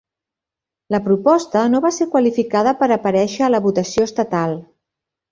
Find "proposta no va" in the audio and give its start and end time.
1.07-1.91